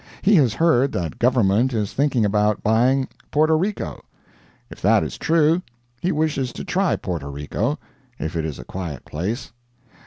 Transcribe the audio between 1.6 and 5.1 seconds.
is thinking about buying Porto Rico. If that